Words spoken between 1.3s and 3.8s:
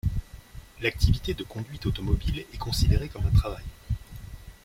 de conduite automobile est considérée comme un travail.